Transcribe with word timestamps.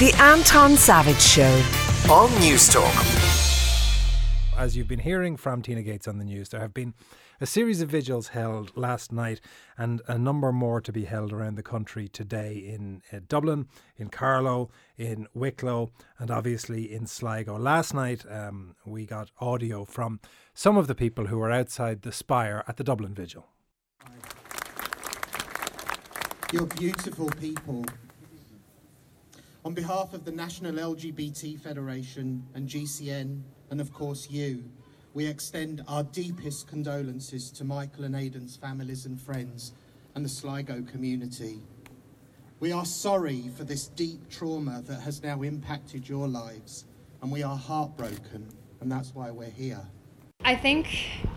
The 0.00 0.12
Anton 0.14 0.76
Savage 0.76 1.20
Show 1.20 1.54
on 2.12 2.28
Newstalk. 2.40 2.90
As 4.58 4.76
you've 4.76 4.88
been 4.88 4.98
hearing 4.98 5.36
from 5.36 5.62
Tina 5.62 5.82
Gates 5.82 6.08
on 6.08 6.18
the 6.18 6.24
news, 6.24 6.48
there 6.48 6.58
have 6.58 6.74
been 6.74 6.94
a 7.40 7.46
series 7.46 7.80
of 7.80 7.90
vigils 7.90 8.28
held 8.28 8.76
last 8.76 9.12
night 9.12 9.40
and 9.78 10.02
a 10.08 10.18
number 10.18 10.50
more 10.50 10.80
to 10.80 10.90
be 10.90 11.04
held 11.04 11.32
around 11.32 11.54
the 11.54 11.62
country 11.62 12.08
today 12.08 12.56
in 12.56 13.02
uh, 13.12 13.20
Dublin, 13.28 13.68
in 13.96 14.08
Carlow, 14.08 14.68
in 14.98 15.28
Wicklow, 15.32 15.92
and 16.18 16.28
obviously 16.28 16.92
in 16.92 17.06
Sligo. 17.06 17.56
Last 17.56 17.94
night, 17.94 18.24
um, 18.28 18.74
we 18.84 19.06
got 19.06 19.30
audio 19.38 19.84
from 19.84 20.18
some 20.54 20.76
of 20.76 20.88
the 20.88 20.96
people 20.96 21.28
who 21.28 21.38
were 21.38 21.52
outside 21.52 22.02
the 22.02 22.10
spire 22.10 22.64
at 22.66 22.78
the 22.78 22.84
Dublin 22.84 23.14
vigil. 23.14 23.46
You're 26.52 26.66
beautiful 26.66 27.30
people 27.40 27.84
on 29.64 29.72
behalf 29.72 30.12
of 30.12 30.26
the 30.26 30.30
National 30.30 30.72
LGBT 30.72 31.58
Federation 31.58 32.44
and 32.54 32.68
GCN, 32.68 33.40
and 33.70 33.80
of 33.80 33.92
course 33.94 34.28
you, 34.30 34.62
we 35.14 35.26
extend 35.26 35.82
our 35.88 36.02
deepest 36.02 36.68
condolences 36.68 37.50
to 37.52 37.64
Michael 37.64 38.04
and 38.04 38.14
Aidan's 38.14 38.56
families 38.56 39.06
and 39.06 39.18
friends 39.18 39.72
and 40.14 40.24
the 40.24 40.28
Sligo 40.28 40.82
community. 40.82 41.60
We 42.60 42.72
are 42.72 42.84
sorry 42.84 43.48
for 43.56 43.64
this 43.64 43.88
deep 43.88 44.28
trauma 44.28 44.82
that 44.86 45.00
has 45.00 45.22
now 45.22 45.40
impacted 45.40 46.06
your 46.06 46.28
lives, 46.28 46.84
and 47.22 47.32
we 47.32 47.42
are 47.42 47.56
heartbroken, 47.56 48.46
and 48.82 48.92
that's 48.92 49.14
why 49.14 49.30
we're 49.30 49.48
here. 49.48 49.80
I 50.44 50.56
think 50.56 50.88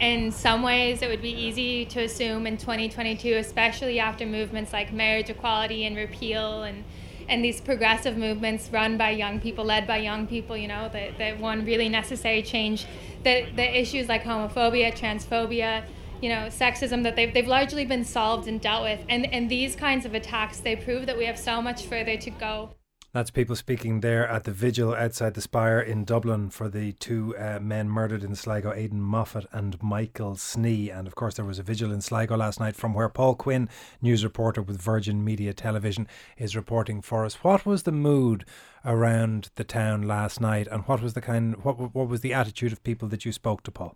in 0.01 0.33
some 0.33 0.63
ways 0.63 1.01
it 1.01 1.07
would 1.07 1.21
be 1.21 1.31
easy 1.31 1.85
to 1.85 2.03
assume 2.03 2.45
in 2.45 2.57
2022, 2.57 3.35
especially 3.35 4.01
after 4.01 4.25
movements 4.25 4.73
like 4.73 4.91
marriage 4.91 5.29
equality 5.29 5.85
and 5.85 5.95
repeal 5.95 6.63
and 6.63 6.83
and 7.29 7.43
these 7.43 7.59
progressive 7.59 8.17
movements 8.17 8.69
run 8.71 8.97
by 8.97 9.11
young 9.11 9.39
people, 9.39 9.65
led 9.65 9.85
by 9.85 9.97
young 9.97 10.27
people, 10.27 10.55
you 10.55 10.67
know, 10.67 10.89
that, 10.93 11.17
that 11.17 11.39
one 11.39 11.65
really 11.65 11.89
necessary 11.89 12.41
change, 12.41 12.85
that 13.23 13.55
the 13.55 13.79
issues 13.79 14.07
like 14.07 14.23
homophobia, 14.23 14.97
transphobia, 14.97 15.83
you 16.21 16.29
know, 16.29 16.47
sexism, 16.47 17.03
that 17.03 17.15
they've, 17.15 17.33
they've 17.33 17.47
largely 17.47 17.85
been 17.85 18.05
solved 18.05 18.47
and 18.47 18.61
dealt 18.61 18.83
with. 18.83 18.99
And, 19.09 19.31
and 19.33 19.49
these 19.49 19.75
kinds 19.75 20.05
of 20.05 20.13
attacks, 20.13 20.59
they 20.59 20.75
prove 20.75 21.05
that 21.05 21.17
we 21.17 21.25
have 21.25 21.37
so 21.37 21.61
much 21.61 21.85
further 21.85 22.17
to 22.17 22.29
go. 22.29 22.71
That's 23.13 23.31
people 23.31 23.55
speaking 23.55 24.01
there 24.01 24.27
at 24.27 24.43
the 24.43 24.51
vigil 24.51 24.93
outside 24.93 25.33
the 25.33 25.41
Spire 25.41 25.79
in 25.79 26.03
Dublin 26.03 26.49
for 26.49 26.67
the 26.67 26.91
two 26.91 27.35
uh, 27.37 27.57
men 27.59 27.89
murdered 27.89 28.21
in 28.21 28.35
Sligo, 28.35 28.73
Aidan 28.73 29.01
Moffitt 29.01 29.45
and 29.53 29.81
Michael 29.81 30.33
Snee. 30.33 30.95
And 30.95 31.07
of 31.07 31.15
course, 31.15 31.35
there 31.35 31.45
was 31.45 31.57
a 31.57 31.63
vigil 31.63 31.91
in 31.91 32.01
Sligo 32.01 32.35
last 32.35 32.59
night 32.59 32.75
from 32.75 32.93
where 32.93 33.07
Paul 33.07 33.35
Quinn, 33.35 33.69
news 34.01 34.25
reporter 34.25 34.61
with 34.61 34.81
Virgin 34.81 35.23
Media 35.23 35.53
Television, 35.53 36.05
is 36.37 36.55
reporting 36.55 37.01
for 37.01 37.23
us. 37.23 37.35
What 37.35 37.65
was 37.65 37.83
the 37.83 37.93
mood 37.93 38.43
around 38.83 39.51
the 39.55 39.63
town 39.63 40.01
last 40.01 40.41
night, 40.41 40.67
and 40.67 40.83
what 40.83 41.01
was 41.01 41.13
the 41.13 41.21
kind, 41.21 41.63
what 41.63 41.95
what 41.95 42.09
was 42.09 42.21
the 42.21 42.33
attitude 42.33 42.73
of 42.73 42.83
people 42.83 43.07
that 43.07 43.23
you 43.23 43.31
spoke 43.31 43.63
to, 43.63 43.71
Paul? 43.71 43.95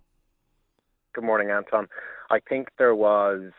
Good 1.14 1.24
morning, 1.24 1.50
Anton. 1.50 1.86
I 2.30 2.40
think 2.48 2.68
there 2.78 2.94
was 2.94 3.52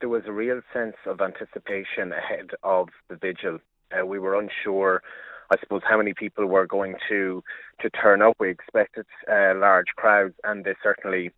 there 0.00 0.08
was 0.08 0.22
a 0.26 0.32
real 0.32 0.60
sense 0.72 0.96
of 1.06 1.20
anticipation 1.20 2.12
ahead 2.12 2.50
of 2.62 2.88
the 3.08 3.16
vigil 3.16 3.58
uh, 3.92 4.04
we 4.06 4.18
were 4.18 4.38
unsure, 4.38 5.02
I 5.50 5.58
suppose, 5.58 5.82
how 5.88 5.96
many 5.96 6.14
people 6.14 6.46
were 6.46 6.66
going 6.66 6.96
to 7.08 7.42
to 7.80 7.90
turn 7.90 8.22
up. 8.22 8.36
We 8.38 8.50
expected 8.50 9.06
uh, 9.30 9.54
large 9.56 9.88
crowds, 9.96 10.34
and 10.44 10.64
they 10.64 10.74
certainly 10.82 11.32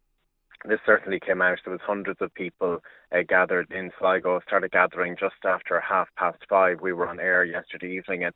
this 0.64 0.80
certainly 0.86 1.18
came 1.18 1.42
out. 1.42 1.58
There 1.64 1.72
was 1.72 1.80
hundreds 1.84 2.20
of 2.20 2.32
people 2.34 2.78
uh, 3.12 3.22
gathered 3.28 3.70
in 3.72 3.90
Sligo. 3.98 4.40
Started 4.46 4.70
gathering 4.70 5.16
just 5.18 5.44
after 5.44 5.80
half 5.80 6.08
past 6.16 6.38
five. 6.48 6.80
We 6.80 6.92
were 6.92 7.08
on 7.08 7.20
air 7.20 7.44
yesterday 7.44 7.96
evening, 7.96 8.24
and 8.24 8.34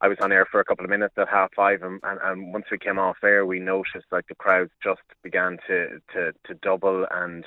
I 0.00 0.08
was 0.08 0.18
on 0.20 0.32
air 0.32 0.46
for 0.50 0.60
a 0.60 0.64
couple 0.64 0.84
of 0.84 0.90
minutes 0.90 1.14
at 1.16 1.28
half 1.28 1.52
five, 1.54 1.82
and, 1.82 2.00
and, 2.02 2.20
and 2.22 2.52
once 2.52 2.66
we 2.70 2.78
came 2.78 2.98
off 2.98 3.16
air, 3.22 3.44
we 3.46 3.58
noticed 3.58 4.06
like 4.10 4.26
the 4.28 4.34
crowds 4.34 4.70
just 4.82 5.02
began 5.22 5.58
to 5.66 6.00
to, 6.12 6.32
to 6.44 6.54
double 6.62 7.06
and. 7.10 7.44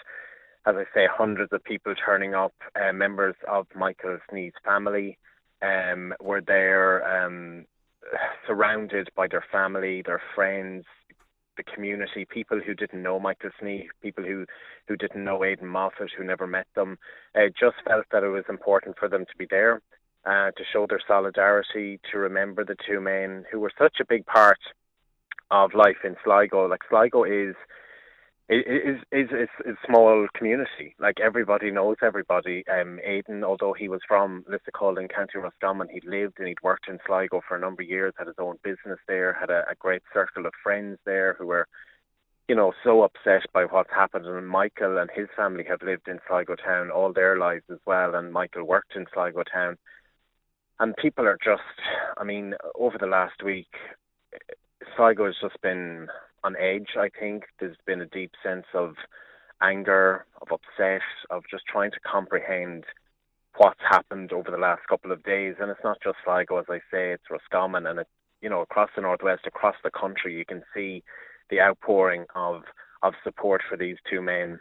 As 0.65 0.75
I 0.75 0.83
say, 0.93 1.07
hundreds 1.09 1.53
of 1.53 1.63
people 1.63 1.95
turning 1.95 2.35
up, 2.35 2.53
uh, 2.75 2.91
members 2.91 3.33
of 3.47 3.65
Michael 3.75 4.19
Snee's 4.29 4.53
family, 4.63 5.17
um, 5.61 6.13
were 6.21 6.41
there 6.41 7.25
um, 7.25 7.65
surrounded 8.47 9.09
by 9.15 9.27
their 9.27 9.43
family, 9.51 10.01
their 10.05 10.21
friends, 10.35 10.85
the 11.57 11.63
community, 11.63 12.25
people 12.25 12.59
who 12.65 12.73
didn't 12.73 13.03
know 13.03 13.19
Michael 13.19 13.49
Snee, 13.61 13.87
people 14.01 14.23
who, 14.23 14.45
who 14.87 14.95
didn't 14.95 15.23
know 15.23 15.43
Aidan 15.43 15.67
Moffitt, 15.67 16.11
who 16.17 16.23
never 16.23 16.47
met 16.47 16.67
them, 16.75 16.97
uh, 17.35 17.49
just 17.59 17.75
felt 17.85 18.05
that 18.11 18.23
it 18.23 18.29
was 18.29 18.45
important 18.47 18.97
for 18.97 19.09
them 19.09 19.25
to 19.25 19.37
be 19.37 19.45
there, 19.49 19.81
uh, 20.25 20.51
to 20.51 20.63
show 20.71 20.87
their 20.87 21.01
solidarity, 21.05 21.99
to 22.11 22.17
remember 22.17 22.63
the 22.63 22.77
two 22.87 23.01
men 23.01 23.43
who 23.51 23.59
were 23.59 23.71
such 23.77 23.97
a 23.99 24.05
big 24.05 24.25
part 24.25 24.59
of 25.51 25.73
life 25.73 25.97
in 26.05 26.15
Sligo. 26.23 26.67
Like 26.67 26.81
Sligo 26.89 27.23
is 27.25 27.55
it 28.49 28.99
is 29.11 29.29
is 29.31 29.47
a 29.65 29.73
small 29.85 30.27
community. 30.33 30.95
Like 30.99 31.19
everybody 31.19 31.69
knows 31.69 31.97
everybody. 32.01 32.63
Um, 32.67 32.99
Aidan, 33.05 33.43
although 33.43 33.73
he 33.73 33.87
was 33.87 34.01
from 34.07 34.43
Lisacul 34.49 34.99
in 34.99 35.07
County 35.07 35.37
Roscommon, 35.37 35.87
he'd 35.89 36.05
lived 36.05 36.39
and 36.39 36.47
he'd 36.47 36.63
worked 36.63 36.87
in 36.87 36.97
Sligo 37.05 37.41
for 37.47 37.55
a 37.55 37.59
number 37.59 37.83
of 37.83 37.89
years. 37.89 38.13
Had 38.17 38.25
his 38.25 38.35
own 38.39 38.57
business 38.63 38.97
there. 39.07 39.37
Had 39.39 39.51
a, 39.51 39.65
a 39.69 39.75
great 39.77 40.01
circle 40.11 40.47
of 40.47 40.53
friends 40.63 40.97
there 41.05 41.35
who 41.37 41.45
were, 41.45 41.67
you 42.47 42.55
know, 42.55 42.73
so 42.83 43.03
upset 43.03 43.45
by 43.53 43.65
what's 43.65 43.93
happened. 43.93 44.25
And 44.25 44.47
Michael 44.47 44.97
and 44.97 45.11
his 45.13 45.27
family 45.35 45.63
have 45.69 45.83
lived 45.83 46.07
in 46.07 46.19
Sligo 46.27 46.55
town 46.55 46.89
all 46.89 47.13
their 47.13 47.37
lives 47.37 47.65
as 47.71 47.79
well. 47.85 48.15
And 48.15 48.33
Michael 48.33 48.63
worked 48.65 48.95
in 48.95 49.05
Sligo 49.13 49.43
town. 49.43 49.77
And 50.79 50.95
people 50.97 51.27
are 51.27 51.37
just, 51.43 51.61
I 52.17 52.23
mean, 52.23 52.55
over 52.79 52.97
the 52.97 53.05
last 53.05 53.43
week, 53.43 53.75
Sligo 54.95 55.27
has 55.27 55.35
just 55.39 55.61
been 55.61 56.07
on 56.43 56.55
edge. 56.57 56.89
I 56.97 57.09
think 57.19 57.43
there's 57.59 57.77
been 57.85 58.01
a 58.01 58.05
deep 58.05 58.31
sense 58.43 58.65
of 58.73 58.95
anger, 59.61 60.25
of 60.41 60.49
upset, 60.51 61.01
of 61.29 61.43
just 61.49 61.63
trying 61.67 61.91
to 61.91 61.99
comprehend 62.09 62.85
what's 63.57 63.79
happened 63.87 64.31
over 64.31 64.51
the 64.51 64.57
last 64.57 64.81
couple 64.87 65.11
of 65.11 65.23
days. 65.23 65.55
And 65.59 65.69
it's 65.69 65.83
not 65.83 65.97
just 66.03 66.17
Sligo, 66.23 66.57
as 66.57 66.65
I 66.69 66.79
say, 66.91 67.11
it's 67.11 67.29
Roscommon 67.29 67.85
and 67.85 67.99
it's 67.99 68.09
you 68.41 68.49
know 68.49 68.61
across 68.61 68.89
the 68.95 69.01
northwest, 69.01 69.41
across 69.45 69.75
the 69.83 69.91
country. 69.91 70.37
You 70.37 70.45
can 70.45 70.63
see 70.73 71.03
the 71.49 71.61
outpouring 71.61 72.25
of 72.35 72.63
of 73.01 73.13
support 73.23 73.61
for 73.67 73.77
these 73.77 73.97
two 74.09 74.21
men, 74.21 74.59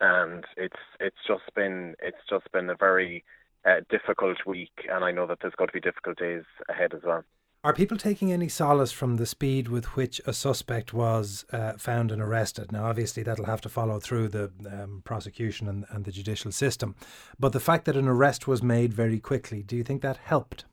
and 0.00 0.44
it's 0.56 0.80
it's 1.00 1.16
just 1.26 1.54
been 1.54 1.94
it's 2.00 2.22
just 2.28 2.50
been 2.52 2.70
a 2.70 2.76
very 2.76 3.24
uh, 3.64 3.80
difficult 3.90 4.38
week, 4.46 4.86
and 4.90 5.04
I 5.04 5.10
know 5.10 5.26
that 5.26 5.38
there's 5.40 5.54
going 5.54 5.68
to 5.68 5.72
be 5.72 5.80
difficult 5.80 6.18
days 6.18 6.44
ahead 6.68 6.94
as 6.94 7.02
well. 7.04 7.24
Are 7.64 7.72
people 7.74 7.96
taking 7.96 8.32
any 8.32 8.48
solace 8.48 8.92
from 8.92 9.16
the 9.16 9.26
speed 9.26 9.66
with 9.66 9.96
which 9.96 10.20
a 10.24 10.32
suspect 10.32 10.94
was 10.94 11.44
uh, 11.52 11.72
found 11.72 12.12
and 12.12 12.22
arrested? 12.22 12.70
Now, 12.70 12.84
obviously, 12.84 13.24
that'll 13.24 13.46
have 13.46 13.60
to 13.62 13.68
follow 13.68 13.98
through 13.98 14.28
the 14.28 14.52
um, 14.70 15.02
prosecution 15.04 15.66
and, 15.66 15.84
and 15.90 16.04
the 16.04 16.12
judicial 16.12 16.52
system. 16.52 16.94
But 17.36 17.52
the 17.52 17.58
fact 17.58 17.84
that 17.86 17.96
an 17.96 18.06
arrest 18.06 18.46
was 18.46 18.62
made 18.62 18.94
very 18.94 19.18
quickly, 19.18 19.64
do 19.64 19.76
you 19.76 19.82
think 19.82 20.02
that 20.02 20.18
helped? 20.18 20.66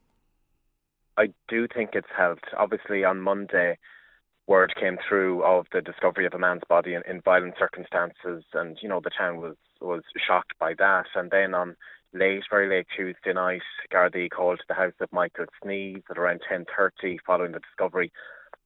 I 1.18 1.30
do 1.48 1.68
think 1.68 1.92
it's 1.94 2.08
helped. 2.16 2.46
Obviously, 2.56 3.04
on 3.04 3.20
Monday, 3.20 3.80
word 4.46 4.72
came 4.80 5.00
through 5.10 5.44
of 5.44 5.66
the 5.74 5.82
discovery 5.82 6.28
of 6.28 6.36
a 6.36 6.40
man's 6.40 6.62
body 6.70 6.94
in, 6.94 7.02
in 7.10 7.20
violent 7.22 7.56
circumstances, 7.58 8.44
and 8.54 8.78
you 8.80 8.88
know 8.88 9.02
the 9.04 9.10
town 9.10 9.38
was 9.38 9.56
was 9.82 10.04
shocked 10.28 10.54
by 10.60 10.76
that. 10.78 11.06
And 11.16 11.32
then 11.32 11.56
on 11.56 11.76
late, 12.16 12.44
very 12.50 12.70
late 12.70 12.88
Tuesday 12.96 13.34
night, 13.34 13.62
Gardaí 13.94 14.30
called 14.30 14.60
to 14.60 14.66
the 14.68 14.74
house 14.74 14.94
of 15.00 15.12
Michael 15.12 15.46
Snee's 15.62 16.02
at 16.10 16.18
around 16.18 16.42
10.30 16.52 17.18
following 17.26 17.52
the 17.52 17.60
discovery 17.60 18.12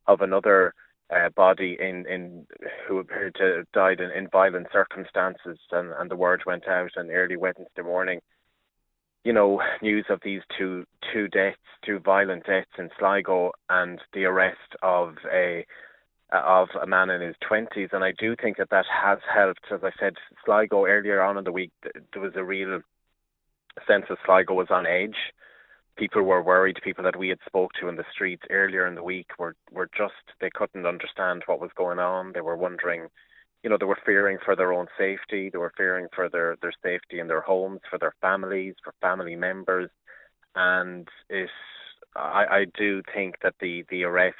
of 0.07 0.21
another 0.21 0.73
uh, 1.15 1.29
body 1.29 1.77
in, 1.79 2.05
in 2.07 2.45
who 2.87 2.99
appeared 2.99 3.35
to 3.35 3.57
have 3.57 3.71
died 3.73 3.99
in, 3.99 4.11
in 4.11 4.27
violent 4.29 4.67
circumstances 4.71 5.57
and, 5.71 5.91
and 5.97 6.11
the 6.11 6.15
word 6.15 6.43
went 6.45 6.67
out 6.67 6.91
on 6.97 7.09
early 7.09 7.35
Wednesday 7.35 7.81
morning. 7.83 8.19
You 9.23 9.33
know, 9.33 9.61
news 9.81 10.05
of 10.09 10.21
these 10.23 10.41
two 10.57 10.85
two 11.11 11.27
deaths, 11.27 11.57
two 11.85 11.99
violent 11.99 12.45
deaths 12.45 12.69
in 12.77 12.89
Sligo 12.97 13.51
and 13.69 13.99
the 14.13 14.25
arrest 14.25 14.75
of 14.81 15.15
a 15.31 15.65
of 16.31 16.69
a 16.81 16.85
man 16.85 17.09
in 17.09 17.21
his 17.21 17.35
20s 17.49 17.91
and 17.91 18.03
I 18.03 18.13
do 18.19 18.35
think 18.35 18.57
that 18.57 18.69
that 18.69 18.85
has 19.03 19.17
helped 19.33 19.65
as 19.73 19.79
I 19.83 19.89
said 19.99 20.13
Sligo 20.45 20.85
earlier 20.85 21.23
on 21.23 21.39
in 21.39 21.43
the 21.43 21.51
week 21.51 21.71
there 21.81 22.21
was 22.21 22.33
a 22.35 22.43
real 22.43 22.81
sense 23.87 24.05
of 24.09 24.17
Sligo 24.25 24.53
was 24.53 24.67
on 24.69 24.85
edge. 24.85 25.17
People 25.97 26.23
were 26.23 26.41
worried. 26.41 26.77
People 26.83 27.03
that 27.03 27.17
we 27.17 27.29
had 27.29 27.39
spoke 27.45 27.71
to 27.79 27.89
in 27.89 27.95
the 27.97 28.05
streets 28.11 28.43
earlier 28.49 28.87
in 28.87 28.95
the 28.95 29.03
week 29.03 29.27
were 29.37 29.55
were 29.71 29.89
just 29.97 30.13
they 30.39 30.49
couldn't 30.53 30.85
understand 30.85 31.43
what 31.45 31.59
was 31.59 31.71
going 31.75 31.99
on. 31.99 32.31
They 32.33 32.41
were 32.41 32.55
wondering, 32.55 33.07
you 33.63 33.69
know, 33.69 33.77
they 33.77 33.85
were 33.85 33.99
fearing 34.05 34.37
for 34.43 34.55
their 34.55 34.73
own 34.73 34.87
safety. 34.97 35.49
They 35.49 35.57
were 35.57 35.73
fearing 35.75 36.07
for 36.15 36.29
their 36.29 36.55
their 36.61 36.73
safety 36.83 37.19
in 37.19 37.27
their 37.27 37.41
homes, 37.41 37.81
for 37.89 37.99
their 37.99 38.15
families, 38.21 38.75
for 38.83 38.93
family 39.01 39.35
members, 39.35 39.89
and 40.55 41.07
it. 41.29 41.49
I, 42.15 42.45
I 42.49 42.65
do 42.77 43.03
think 43.13 43.35
that 43.43 43.55
the 43.59 43.85
the 43.89 44.03
arrest 44.03 44.37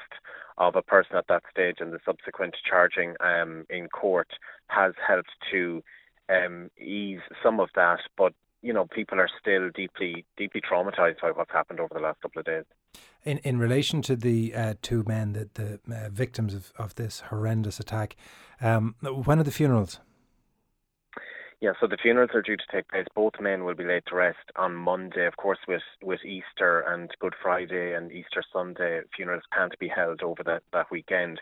of 0.58 0.76
a 0.76 0.82
person 0.82 1.16
at 1.16 1.26
that 1.28 1.42
stage 1.50 1.76
and 1.80 1.92
the 1.92 2.00
subsequent 2.04 2.54
charging 2.68 3.14
um, 3.20 3.64
in 3.70 3.88
court 3.88 4.28
has 4.68 4.92
helped 5.06 5.30
to 5.50 5.82
um, 6.28 6.70
ease 6.78 7.20
some 7.42 7.60
of 7.60 7.70
that. 7.74 8.00
But 8.16 8.34
you 8.62 8.72
know, 8.72 8.86
people 8.86 9.18
are 9.18 9.28
still 9.40 9.70
deeply, 9.74 10.24
deeply 10.36 10.60
traumatized 10.60 11.20
by 11.20 11.30
what's 11.30 11.52
happened 11.52 11.80
over 11.80 11.94
the 11.94 12.00
last 12.00 12.20
couple 12.20 12.40
of 12.40 12.46
days. 12.46 12.64
In 13.24 13.38
in 13.38 13.58
relation 13.58 14.02
to 14.02 14.16
the 14.16 14.54
uh, 14.54 14.74
two 14.82 15.04
men, 15.06 15.32
that 15.34 15.54
the 15.54 15.80
uh, 15.90 16.08
victims 16.10 16.54
of, 16.54 16.72
of 16.76 16.94
this 16.94 17.20
horrendous 17.20 17.78
attack, 17.78 18.16
um, 18.60 18.94
when 19.00 19.38
are 19.38 19.44
the 19.44 19.50
funerals? 19.50 20.00
Yeah, 21.60 21.72
so 21.78 21.86
the 21.86 21.98
funerals 22.00 22.30
are 22.32 22.40
due 22.40 22.56
to 22.56 22.72
take 22.72 22.88
place. 22.88 23.04
Both 23.14 23.34
men 23.38 23.64
will 23.64 23.74
be 23.74 23.84
laid 23.84 24.04
to 24.06 24.14
rest 24.14 24.50
on 24.56 24.74
Monday, 24.74 25.26
of 25.26 25.36
course, 25.36 25.58
with, 25.68 25.82
with 26.02 26.24
Easter 26.24 26.80
and 26.88 27.10
Good 27.20 27.34
Friday 27.42 27.92
and 27.94 28.10
Easter 28.10 28.42
Sunday. 28.50 29.02
Funerals 29.14 29.42
can't 29.52 29.78
be 29.78 29.86
held 29.86 30.22
over 30.22 30.42
that, 30.44 30.62
that 30.72 30.90
weekend. 30.90 31.38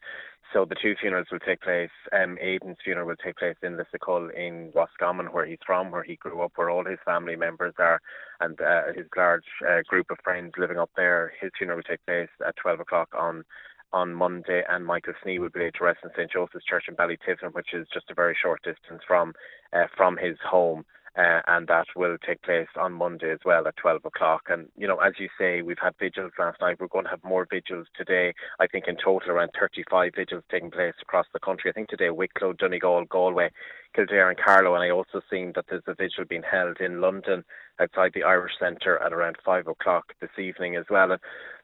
So 0.52 0.64
the 0.64 0.74
two 0.74 0.96
funerals 1.00 1.28
will 1.30 1.38
take 1.38 1.60
place. 1.60 1.92
Um, 2.12 2.36
Aidan's 2.40 2.78
funeral 2.82 3.06
will 3.06 3.14
take 3.14 3.36
place 3.36 3.54
in 3.62 3.78
Lisacul 3.78 4.34
in 4.34 4.72
Roscommon, 4.74 5.26
where 5.26 5.46
he's 5.46 5.58
from, 5.64 5.92
where 5.92 6.02
he 6.02 6.16
grew 6.16 6.42
up, 6.42 6.50
where 6.56 6.70
all 6.70 6.84
his 6.84 6.98
family 7.04 7.36
members 7.36 7.74
are, 7.78 8.00
and 8.40 8.60
uh, 8.60 8.92
his 8.96 9.06
large 9.16 9.44
uh, 9.70 9.82
group 9.86 10.10
of 10.10 10.18
friends 10.24 10.52
living 10.58 10.78
up 10.78 10.90
there. 10.96 11.32
His 11.40 11.52
funeral 11.56 11.76
will 11.76 11.84
take 11.84 12.04
place 12.06 12.30
at 12.44 12.56
12 12.56 12.80
o'clock 12.80 13.10
on 13.16 13.44
on 13.92 14.14
Monday, 14.14 14.62
and 14.68 14.84
Michael 14.84 15.14
Snee 15.24 15.38
will 15.38 15.50
be 15.50 15.60
laid 15.60 15.74
to 15.74 15.84
rest 15.84 16.00
in 16.04 16.10
St 16.16 16.30
Joseph's 16.30 16.64
Church 16.64 16.84
in 16.88 16.96
Ballytivnan, 16.96 17.54
which 17.54 17.74
is 17.74 17.86
just 17.92 18.10
a 18.10 18.14
very 18.14 18.36
short 18.40 18.62
distance 18.62 19.02
from 19.06 19.34
uh, 19.72 19.86
from 19.96 20.16
his 20.16 20.36
home. 20.44 20.84
Uh, 21.18 21.40
and 21.48 21.66
that 21.66 21.86
will 21.96 22.16
take 22.24 22.40
place 22.42 22.68
on 22.76 22.92
Monday 22.92 23.32
as 23.32 23.40
well 23.44 23.66
at 23.66 23.76
12 23.76 24.04
o'clock. 24.04 24.42
And, 24.48 24.68
you 24.76 24.86
know, 24.86 24.98
as 24.98 25.14
you 25.18 25.28
say, 25.36 25.62
we've 25.62 25.78
had 25.82 25.94
vigils 25.98 26.30
last 26.38 26.60
night. 26.60 26.78
We're 26.78 26.86
going 26.86 27.06
to 27.06 27.10
have 27.10 27.24
more 27.24 27.44
vigils 27.50 27.88
today. 27.96 28.32
I 28.60 28.68
think 28.68 28.84
in 28.86 28.96
total 29.02 29.32
around 29.32 29.50
35 29.58 30.12
vigils 30.14 30.44
taking 30.48 30.70
place 30.70 30.94
across 31.02 31.26
the 31.32 31.40
country. 31.40 31.70
I 31.70 31.74
think 31.74 31.88
today 31.88 32.10
Wicklow, 32.10 32.52
Donegal, 32.52 33.06
Galway, 33.06 33.50
Kildare 33.96 34.28
and 34.28 34.38
Carlow. 34.38 34.74
And 34.74 34.84
I 34.84 34.90
also 34.90 35.20
seen 35.28 35.52
that 35.56 35.64
there's 35.68 35.82
a 35.88 35.94
vigil 35.94 36.24
being 36.28 36.44
held 36.48 36.80
in 36.80 37.00
London 37.00 37.42
outside 37.80 38.12
the 38.14 38.22
Irish 38.22 38.52
Centre 38.60 39.02
at 39.02 39.12
around 39.12 39.38
5 39.44 39.66
o'clock 39.66 40.12
this 40.20 40.38
evening 40.38 40.76
as 40.76 40.84
well. 40.88 41.10
And 41.10 41.20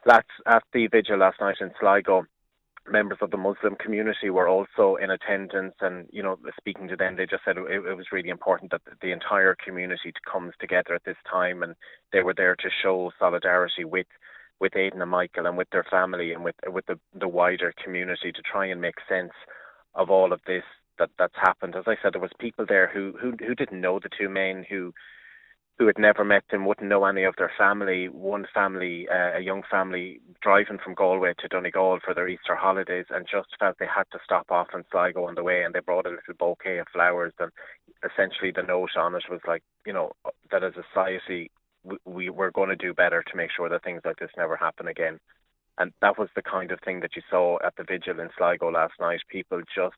that's 0.07 0.29
at 0.47 0.63
the 0.73 0.87
vigil 0.89 1.19
last 1.19 1.41
night 1.41 1.57
in 1.61 1.71
Sligo 1.81 2.27
members 2.89 3.19
of 3.21 3.31
the 3.31 3.37
Muslim 3.37 3.77
community 3.77 4.31
were 4.31 4.49
also 4.49 4.97
in 4.97 5.11
attendance, 5.11 5.75
and 5.81 6.07
you 6.13 6.23
know, 6.23 6.37
speaking 6.57 6.89
to 6.89 6.97
them, 6.97 7.17
they 7.17 7.27
just 7.27 7.45
said 7.45 7.57
it, 7.57 7.65
it, 7.71 7.97
was 7.97 8.13
really 8.13 8.29
important 8.29 8.71
that 8.71 8.83
the 9.01 9.13
entire 9.13 9.57
community 9.65 10.13
comes 10.31 10.53
together 10.61 10.95
at 10.95 11.05
this 11.05 11.17
time, 11.31 11.63
and 11.63 11.75
they 12.13 12.23
were 12.23 12.35
there 12.35 12.57
to 12.57 12.69
show 12.83 13.11
solidarity 13.19 13.85
with 13.85 14.07
with 14.61 14.77
Aidan 14.77 15.03
and 15.03 15.11
Michael 15.11 15.47
and 15.47 15.57
with 15.57 15.69
their 15.71 15.85
family 15.91 16.33
and 16.33 16.45
with 16.45 16.57
with 16.67 16.87
the 16.87 16.99
the 17.19 17.29
wider 17.29 17.73
community 17.83 18.33
to 18.33 18.43
try 18.43 18.67
and 18.67 18.81
make 18.81 18.97
sense 19.09 19.33
of 19.95 20.11
all 20.11 20.33
of 20.33 20.41
this 20.47 20.65
that 20.99 21.11
that's 21.19 21.37
happened. 21.37 21.75
As 21.77 21.85
I 21.87 21.97
said, 22.03 22.15
there 22.15 22.21
was 22.21 22.33
people 22.39 22.67
there 22.69 22.91
who 22.93 23.15
who 23.21 23.35
who 23.45 23.55
didn't 23.55 23.81
know 23.81 23.99
the 23.99 24.11
two 24.17 24.29
men 24.29 24.65
who 24.69 24.93
who 25.79 25.87
had 25.87 25.99
never 25.99 26.25
met 26.25 26.45
them, 26.51 26.67
wouldn't 26.67 26.89
know 26.89 27.05
any 27.05 27.25
of 27.25 27.35
their 27.37 27.51
family. 27.59 28.09
One 28.09 28.47
family, 28.55 29.09
uh, 29.09 29.39
a 29.39 29.41
young 29.41 29.63
family, 29.69 30.21
driving 30.41 30.79
from 30.79 30.95
Galway 30.95 31.35
to 31.39 31.49
Donegal 31.49 31.99
for 32.05 32.15
their 32.15 32.29
Easter 32.29 32.55
holidays, 32.55 33.07
and 33.11 33.27
just 33.31 33.49
felt 33.59 33.77
they 33.79 33.87
had 33.87 34.05
to 34.13 34.19
stop 34.25 34.51
off 34.51 34.69
in 34.73 34.85
Sligo 34.91 35.25
on 35.25 35.35
the 35.35 35.43
way, 35.43 35.65
and 35.65 35.75
they 35.75 35.81
brought 35.81 36.07
a 36.07 36.11
little 36.11 36.35
bouquet 36.39 36.79
of 36.79 36.87
flowers, 36.93 37.33
and 37.41 37.51
essentially 38.05 38.53
the 38.55 38.63
note 38.63 38.91
on 38.97 39.15
it 39.17 39.25
was 39.29 39.41
like, 39.47 39.63
you 39.85 39.93
know, 39.93 40.13
that 40.51 40.63
as 40.63 40.75
a 40.77 40.85
society 40.93 41.51
we, 41.85 41.97
we 42.05 42.31
were 42.31 42.51
going 42.51 42.71
to 42.71 42.77
do 42.77 42.95
better 42.95 43.23
to 43.23 43.37
make 43.37 43.51
sure 43.55 43.69
that 43.69 43.85
things 43.85 44.01
like 44.05 44.17
this 44.17 44.31
never 44.37 44.57
happen 44.57 44.89
again. 44.89 45.19
And 45.79 45.93
that 46.01 46.19
was 46.19 46.29
the 46.37 46.43
kind 46.43 46.71
of 46.71 46.81
thing 46.81 47.01
that 47.01 47.17
you 47.17 47.23
saw 47.29 47.59
at 47.65 47.75
the 47.77 47.85
vigil 47.85 48.21
in 48.21 48.31
Sligo 48.37 48.71
last 48.71 48.95
night. 49.01 49.21
People 49.29 49.61
just 49.75 49.97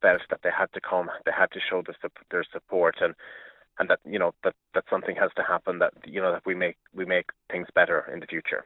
felt 0.00 0.22
that 0.30 0.40
they 0.42 0.50
had 0.56 0.72
to 0.74 0.80
come, 0.80 1.10
they 1.24 1.32
had 1.36 1.50
to 1.52 1.60
show 1.68 1.82
the, 1.82 1.94
their 2.30 2.44
support, 2.52 2.96
and 3.00 3.14
and 3.78 3.88
that 3.90 4.00
you 4.04 4.18
know 4.18 4.32
that 4.44 4.54
that 4.74 4.84
something 4.90 5.16
has 5.16 5.30
to 5.36 5.42
happen 5.42 5.78
that 5.78 5.92
you 6.04 6.20
know 6.20 6.32
that 6.32 6.42
we 6.46 6.54
make 6.54 6.76
we 6.94 7.04
make 7.04 7.26
things 7.50 7.66
better 7.74 8.10
in 8.12 8.20
the 8.20 8.26
future. 8.26 8.64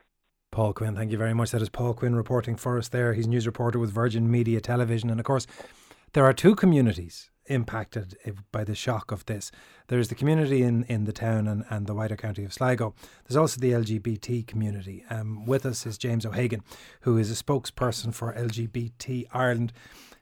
Paul 0.52 0.72
Quinn, 0.72 0.96
thank 0.96 1.12
you 1.12 1.18
very 1.18 1.34
much. 1.34 1.52
That 1.52 1.62
is 1.62 1.68
Paul 1.68 1.94
Quinn 1.94 2.16
reporting 2.16 2.56
for 2.56 2.76
us 2.76 2.88
there. 2.88 3.14
He's 3.14 3.28
news 3.28 3.46
reporter 3.46 3.78
with 3.78 3.92
Virgin 3.92 4.30
Media 4.30 4.60
Television, 4.60 5.08
and 5.08 5.20
of 5.20 5.26
course, 5.26 5.46
there 6.12 6.24
are 6.24 6.32
two 6.32 6.56
communities 6.56 7.30
impacted 7.46 8.16
by 8.52 8.64
the 8.64 8.74
shock 8.74 9.10
of 9.10 9.26
this. 9.26 9.50
There's 9.88 10.08
the 10.08 10.14
community 10.14 10.62
in, 10.62 10.84
in 10.84 11.04
the 11.04 11.12
town 11.12 11.48
and, 11.48 11.64
and 11.68 11.86
the 11.86 11.94
wider 11.94 12.16
county 12.16 12.44
of 12.44 12.52
Sligo. 12.52 12.94
There's 13.24 13.36
also 13.36 13.60
the 13.60 13.72
LGBT 13.72 14.46
community. 14.46 15.04
Um, 15.10 15.44
with 15.44 15.66
us 15.66 15.84
is 15.84 15.98
James 15.98 16.24
O'Hagan, 16.24 16.62
who 17.02 17.18
is 17.18 17.30
a 17.30 17.42
spokesperson 17.42 18.14
for 18.14 18.32
LGBT 18.34 19.26
Ireland. 19.32 19.72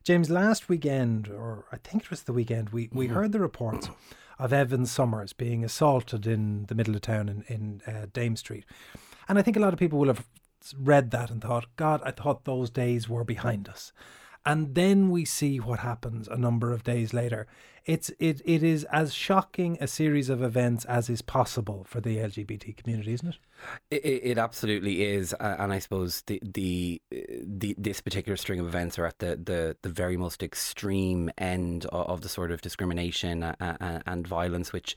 James, 0.09 0.31
last 0.31 0.71
weekend, 0.71 1.29
or 1.29 1.67
I 1.71 1.77
think 1.77 2.05
it 2.05 2.09
was 2.09 2.23
the 2.23 2.33
weekend, 2.33 2.71
we, 2.71 2.89
we 2.91 3.05
mm-hmm. 3.05 3.15
heard 3.15 3.33
the 3.33 3.41
reports 3.41 3.91
of 4.39 4.55
Evan 4.55 4.87
Somers 4.87 5.35
being 5.35 5.63
assaulted 5.63 6.27
in 6.27 6.65
the 6.69 6.75
middle 6.75 6.95
of 6.95 7.03
town 7.03 7.29
in, 7.29 7.43
in 7.47 7.83
uh, 7.87 8.07
Dame 8.11 8.35
Street. 8.35 8.65
And 9.29 9.39
I 9.39 9.43
think 9.43 9.59
a 9.59 9.61
lot 9.61 9.75
of 9.75 9.79
people 9.79 9.99
will 9.99 10.07
have 10.07 10.25
read 10.79 11.11
that 11.11 11.31
and 11.31 11.43
thought, 11.43 11.67
God, 11.77 12.01
I 12.07 12.13
thought 12.13 12.47
those 12.47 12.71
days 12.71 13.07
were 13.07 13.23
behind 13.23 13.69
us. 13.69 13.93
And 14.47 14.75
then 14.75 15.11
we 15.11 15.27
see 15.27 15.61
what 15.61 15.81
happens 15.81 16.27
a 16.27 16.39
number 16.39 16.73
of 16.73 16.85
days 16.85 17.13
later. 17.13 17.47
It's 17.87 18.11
it 18.19 18.43
it 18.45 18.63
is 18.63 18.85
as 18.85 19.15
shocking 19.15 19.79
a 19.81 19.87
series 19.87 20.29
of 20.29 20.43
events 20.43 20.85
as 20.85 21.09
is 21.09 21.23
possible 21.23 21.85
for 21.89 22.01
the 22.01 22.17
LGBT 22.17 22.77
community, 22.77 23.13
isn't 23.13 23.29
it? 23.29 23.37
It, 23.91 24.21
it 24.23 24.39
absolutely 24.39 25.05
is, 25.05 25.35
and 25.41 25.73
I 25.73 25.79
suppose 25.79 26.23
the, 26.23 26.41
the 26.43 27.01
the 27.11 27.75
this 27.79 28.01
particular 28.01 28.37
string 28.37 28.61
of 28.61 28.67
events 28.67 28.99
are 28.99 29.07
at 29.07 29.19
the 29.19 29.37
the, 29.37 29.77
the 29.83 29.89
very 29.89 30.17
most 30.17 30.43
extreme 30.43 31.31
end 31.39 31.87
of 31.87 32.21
the 32.21 32.29
sort 32.29 32.51
of 32.53 32.61
discrimination 32.61 33.43
and 33.61 34.27
violence 34.27 34.73
which 34.73 34.97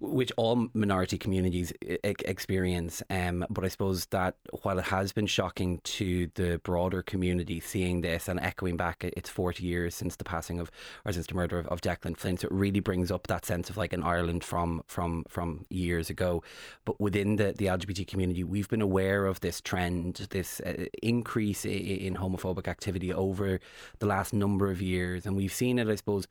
which 0.00 0.32
all 0.36 0.68
minority 0.74 1.18
communities 1.18 1.72
experience. 1.80 3.02
Um, 3.10 3.44
but 3.50 3.64
I 3.64 3.68
suppose 3.68 4.06
that 4.06 4.36
while 4.62 4.78
it 4.78 4.86
has 4.86 5.12
been 5.12 5.26
shocking 5.26 5.80
to 5.84 6.30
the 6.34 6.60
broader 6.62 7.02
community 7.02 7.60
seeing 7.60 8.00
this 8.00 8.28
and 8.28 8.40
echoing 8.40 8.76
back, 8.76 9.04
it's 9.04 9.30
40 9.30 9.64
years 9.64 9.94
since 9.94 10.16
the 10.16 10.24
passing 10.24 10.60
of, 10.60 10.70
or 11.04 11.12
since 11.12 11.26
the 11.26 11.34
murder 11.34 11.58
of, 11.58 11.66
of 11.68 11.80
Declan 11.80 12.13
So 12.40 12.46
it 12.46 12.52
really 12.52 12.80
brings 12.80 13.10
up 13.10 13.26
that 13.26 13.44
sense 13.44 13.70
of 13.70 13.76
like 13.76 13.92
an 13.92 14.02
Ireland 14.02 14.44
from 14.44 14.82
from 14.86 15.24
from 15.28 15.66
years 15.70 16.10
ago. 16.10 16.42
But 16.84 17.00
within 17.00 17.36
the, 17.36 17.52
the 17.52 17.66
LGBT 17.66 18.06
community, 18.06 18.44
we've 18.44 18.68
been 18.68 18.82
aware 18.82 19.26
of 19.26 19.40
this 19.40 19.60
trend, 19.60 20.26
this 20.30 20.60
uh, 20.60 20.86
increase 21.02 21.64
in, 21.64 21.72
in 21.72 22.14
homophobic 22.16 22.68
activity 22.68 23.12
over 23.12 23.60
the 23.98 24.06
last 24.06 24.32
number 24.32 24.70
of 24.70 24.80
years, 24.80 25.26
and 25.26 25.36
we've 25.36 25.52
seen 25.52 25.78
it, 25.78 25.88
I 25.88 25.94
suppose 25.94 26.26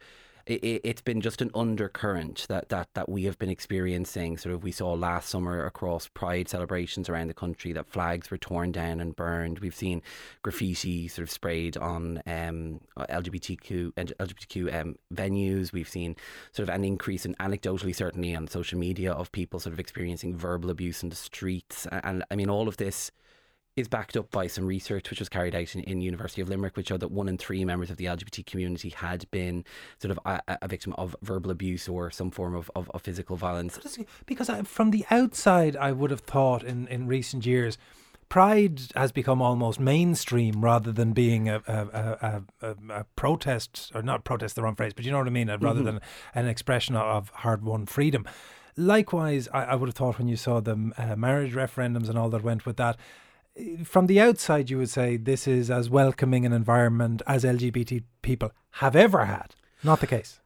it, 0.45 0.85
has 0.85 1.01
been 1.01 1.21
just 1.21 1.41
an 1.41 1.49
undercurrent 1.55 2.45
that, 2.49 2.69
that, 2.69 2.89
that 2.93 3.07
we 3.07 3.23
have 3.23 3.39
been 3.39 3.49
experiencing. 3.49 4.37
Sort 4.37 4.53
of, 4.53 4.63
we 4.63 4.71
saw 4.71 4.93
last 4.93 5.29
summer 5.29 5.65
across 5.65 6.07
Pride 6.07 6.49
celebrations 6.49 7.09
around 7.09 7.27
the 7.27 7.33
country 7.33 7.71
that 7.73 7.87
flags 7.87 8.29
were 8.29 8.37
torn 8.37 8.71
down 8.71 8.99
and 8.99 9.15
burned. 9.15 9.59
We've 9.59 9.75
seen 9.75 10.01
graffiti 10.41 11.07
sort 11.07 11.27
of 11.27 11.31
sprayed 11.31 11.77
on 11.77 12.21
um, 12.25 12.81
LGBTQ 12.97 13.93
LGBTQ 13.93 14.81
um, 14.81 14.95
venues. 15.13 15.71
We've 15.71 15.89
seen 15.89 16.15
sort 16.51 16.67
of 16.67 16.75
an 16.75 16.83
increase 16.83 17.25
in 17.25 17.35
anecdotally, 17.35 17.95
certainly 17.95 18.35
on 18.35 18.47
social 18.47 18.77
media, 18.77 19.13
of 19.13 19.31
people 19.31 19.59
sort 19.59 19.73
of 19.73 19.79
experiencing 19.79 20.35
verbal 20.35 20.69
abuse 20.69 21.03
in 21.03 21.09
the 21.09 21.15
streets. 21.15 21.87
And, 21.91 22.01
and 22.03 22.23
I 22.29 22.35
mean, 22.35 22.49
all 22.49 22.67
of 22.67 22.77
this 22.77 23.11
is 23.75 23.87
backed 23.87 24.15
up 24.15 24.29
by 24.31 24.47
some 24.47 24.65
research 24.65 25.09
which 25.09 25.19
was 25.19 25.29
carried 25.29 25.55
out 25.55 25.75
in, 25.75 25.81
in 25.83 26.01
University 26.01 26.41
of 26.41 26.49
Limerick, 26.49 26.77
which 26.77 26.89
showed 26.89 26.99
that 26.99 27.11
one 27.11 27.27
in 27.27 27.37
three 27.37 27.65
members 27.65 27.89
of 27.89 27.97
the 27.97 28.05
LGBT 28.05 28.45
community 28.45 28.89
had 28.89 29.29
been 29.31 29.65
sort 29.99 30.11
of 30.11 30.19
a, 30.25 30.57
a 30.61 30.67
victim 30.67 30.93
of 30.93 31.15
verbal 31.21 31.49
abuse 31.49 31.89
or 31.89 32.11
some 32.11 32.29
form 32.29 32.55
of, 32.55 32.69
of, 32.75 32.89
of 32.93 33.01
physical 33.01 33.35
violence. 33.35 33.79
Because 34.25 34.49
I, 34.49 34.61
from 34.61 34.91
the 34.91 35.05
outside, 35.09 35.75
I 35.75 35.91
would 35.91 36.11
have 36.11 36.21
thought 36.21 36.63
in, 36.63 36.87
in 36.87 37.07
recent 37.07 37.45
years, 37.45 37.77
Pride 38.29 38.81
has 38.95 39.11
become 39.11 39.43
almost 39.43 39.79
mainstream 39.79 40.63
rather 40.63 40.91
than 40.91 41.13
being 41.13 41.49
a, 41.49 41.61
a, 41.67 42.41
a, 42.61 42.75
a, 42.89 43.03
protest, 43.15 43.91
or 43.93 44.01
not 44.01 44.23
protest, 44.23 44.55
the 44.55 44.63
wrong 44.63 44.75
phrase, 44.75 44.91
but 44.95 45.05
you 45.05 45.11
know 45.11 45.19
what 45.19 45.27
I 45.27 45.29
mean, 45.29 45.49
rather 45.49 45.67
mm-hmm. 45.67 45.83
than 45.83 45.99
an 46.33 46.47
expression 46.47 46.95
of 46.95 47.29
hard 47.29 47.63
won 47.63 47.85
freedom. 47.85 48.25
Likewise, 48.75 49.47
I, 49.53 49.65
I, 49.65 49.75
would 49.75 49.87
have 49.89 49.95
thought 49.95 50.17
when 50.17 50.27
you 50.27 50.35
saw 50.35 50.59
the 50.61 50.91
uh, 50.97 51.15
marriage 51.15 51.53
referendums 51.53 52.09
and 52.09 52.17
all 52.17 52.29
that 52.29 52.43
went 52.43 52.65
with 52.65 52.77
that, 52.77 52.97
from 53.83 54.07
the 54.07 54.19
outside, 54.19 54.69
you 54.69 54.77
would 54.77 54.89
say 54.89 55.17
this 55.17 55.47
is 55.47 55.69
as 55.69 55.89
welcoming 55.89 56.45
an 56.45 56.53
environment 56.53 57.21
as 57.27 57.43
LGBT 57.43 58.03
people 58.21 58.51
have 58.71 58.95
ever 58.95 59.25
had. 59.25 59.55
Not 59.83 59.99
the 59.99 60.07
case. 60.07 60.39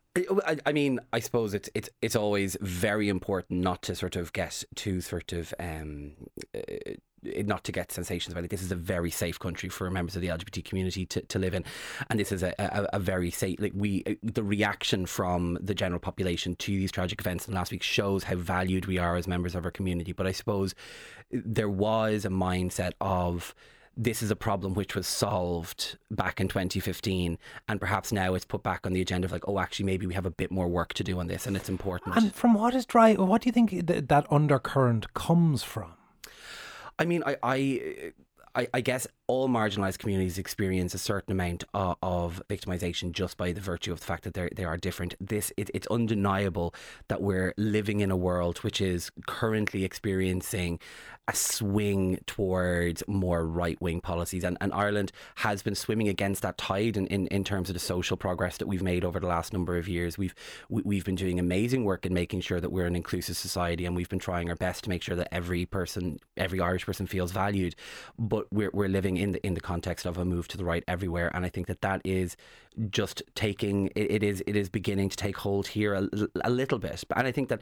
I, 0.45 0.57
I 0.65 0.71
mean, 0.71 0.99
I 1.13 1.19
suppose 1.19 1.53
it's 1.53 1.69
it's 1.73 1.89
it's 2.01 2.15
always 2.15 2.57
very 2.61 3.09
important 3.09 3.61
not 3.61 3.81
to 3.83 3.95
sort 3.95 4.15
of 4.15 4.33
get 4.33 4.63
too 4.75 5.01
sort 5.01 5.33
of 5.33 5.53
um, 5.59 6.13
uh, 6.55 6.61
not 7.23 7.63
to 7.65 7.71
get 7.71 7.91
sensations 7.91 8.31
about 8.31 8.43
it. 8.43 8.49
This 8.49 8.61
is 8.61 8.71
a 8.71 8.75
very 8.75 9.11
safe 9.11 9.39
country 9.39 9.69
for 9.69 9.89
members 9.89 10.15
of 10.15 10.21
the 10.21 10.27
LGBT 10.27 10.63
community 10.63 11.05
to, 11.07 11.21
to 11.21 11.39
live 11.39 11.53
in, 11.53 11.65
and 12.09 12.19
this 12.19 12.31
is 12.31 12.43
a, 12.43 12.53
a, 12.59 12.87
a 12.93 12.99
very 12.99 13.31
safe. 13.31 13.59
Like 13.59 13.73
we, 13.75 14.03
the 14.23 14.43
reaction 14.43 15.05
from 15.05 15.57
the 15.61 15.75
general 15.75 15.99
population 15.99 16.55
to 16.55 16.71
these 16.71 16.91
tragic 16.91 17.19
events 17.19 17.47
in 17.47 17.53
last 17.53 17.71
week 17.71 17.83
shows 17.83 18.23
how 18.23 18.35
valued 18.35 18.85
we 18.85 18.97
are 18.97 19.15
as 19.15 19.27
members 19.27 19.55
of 19.55 19.65
our 19.65 19.71
community. 19.71 20.13
But 20.13 20.27
I 20.27 20.31
suppose 20.31 20.75
there 21.31 21.69
was 21.69 22.25
a 22.25 22.29
mindset 22.29 22.93
of 23.01 23.53
this 23.97 24.21
is 24.21 24.29
a 24.29 24.35
problem 24.35 24.75
which 24.75 24.95
was 24.95 25.07
solved 25.07 25.97
back 26.11 26.39
in 26.39 26.47
2015 26.47 27.37
and 27.67 27.81
perhaps 27.81 28.11
now 28.11 28.35
it's 28.35 28.45
put 28.45 28.61
back 28.61 28.85
on 28.85 28.93
the 28.93 29.01
agenda 29.01 29.25
of 29.25 29.31
like 29.31 29.47
oh 29.47 29.59
actually 29.59 29.85
maybe 29.85 30.05
we 30.05 30.13
have 30.13 30.25
a 30.25 30.31
bit 30.31 30.51
more 30.51 30.67
work 30.67 30.93
to 30.93 31.03
do 31.03 31.19
on 31.19 31.27
this 31.27 31.47
and 31.47 31.57
it's 31.57 31.67
important. 31.67 32.15
And 32.15 32.33
from 32.33 32.53
what 32.53 32.75
is 32.75 32.85
dry 32.85 33.15
what 33.15 33.41
do 33.41 33.49
you 33.49 33.53
think 33.53 33.71
th- 33.71 34.07
that 34.07 34.31
undercurrent 34.31 35.13
comes 35.13 35.63
from? 35.63 35.93
I 36.99 37.05
mean 37.05 37.23
i 37.25 37.35
i 37.41 38.13
I, 38.57 38.67
I 38.73 38.81
guess 38.81 39.05
all 39.27 39.47
marginalised 39.47 39.99
communities 39.99 40.39
experience 40.39 40.95
a 40.95 40.97
certain 40.97 41.31
amount 41.31 41.63
of, 41.75 41.95
of 42.01 42.41
victimisation 42.49 43.11
just 43.11 43.37
by 43.37 43.51
the 43.51 43.61
virtue 43.61 43.91
of 43.91 43.99
the 43.99 44.05
fact 44.05 44.23
that 44.23 44.33
they 44.33 44.49
they 44.55 44.63
are 44.63 44.77
different. 44.77 45.13
This 45.21 45.53
it, 45.57 45.69
it's 45.73 45.87
undeniable 45.87 46.73
that 47.07 47.21
we're 47.21 47.53
living 47.55 47.99
in 47.99 48.09
a 48.09 48.17
world 48.17 48.57
which 48.59 48.81
is 48.81 49.11
currently 49.27 49.83
experiencing 49.83 50.79
a 51.27 51.35
swing 51.35 52.19
towards 52.25 53.03
more 53.05 53.45
right 53.45 53.79
wing 53.81 53.99
policies, 53.99 54.45
and, 54.45 54.57
and 54.61 54.73
Ireland 54.73 55.11
has 55.35 55.61
been 55.61 55.75
swimming 55.75 56.07
against 56.07 56.41
that 56.43 56.57
tide 56.57 56.95
in, 56.95 57.05
in, 57.07 57.27
in 57.27 57.43
terms 57.43 57.69
of 57.69 57.73
the 57.73 57.81
social 57.81 58.15
progress 58.15 58.57
that 58.57 58.67
we've 58.67 58.81
made 58.81 59.03
over 59.03 59.19
the 59.19 59.27
last 59.27 59.51
number 59.51 59.77
of 59.77 59.89
years. 59.89 60.17
We've 60.17 60.33
we, 60.69 60.81
we've 60.83 61.05
been 61.05 61.15
doing 61.15 61.37
amazing 61.37 61.83
work 61.83 62.05
in 62.05 62.13
making 62.13 62.41
sure 62.41 62.61
that 62.61 62.71
we're 62.71 62.85
an 62.85 62.95
inclusive 62.95 63.35
society, 63.35 63.85
and 63.85 63.95
we've 63.95 64.09
been 64.09 64.19
trying 64.19 64.49
our 64.49 64.55
best 64.55 64.85
to 64.85 64.89
make 64.89 65.03
sure 65.03 65.17
that 65.17 65.33
every 65.33 65.65
person, 65.65 66.17
every 66.37 66.61
Irish 66.61 66.85
person, 66.85 67.07
feels 67.07 67.33
valued. 67.33 67.75
But 68.17 68.46
we're 68.51 68.71
we're 68.73 68.89
living 68.89 69.17
in 69.17 69.31
the 69.33 69.45
in 69.45 69.53
the 69.53 69.61
context 69.61 70.05
of 70.05 70.17
a 70.17 70.25
move 70.25 70.47
to 70.49 70.57
the 70.57 70.65
right 70.65 70.83
everywhere, 70.87 71.31
and 71.33 71.45
I 71.45 71.49
think 71.49 71.67
that 71.67 71.81
that 71.81 72.01
is 72.03 72.35
just 72.89 73.23
taking 73.35 73.87
it, 73.95 74.11
it 74.11 74.23
is 74.23 74.43
it 74.47 74.55
is 74.55 74.69
beginning 74.69 75.09
to 75.09 75.17
take 75.17 75.37
hold 75.37 75.67
here 75.67 75.93
a, 75.93 76.09
a 76.43 76.49
little 76.49 76.79
bit, 76.79 77.03
and 77.15 77.27
I 77.27 77.31
think 77.31 77.49
that 77.49 77.61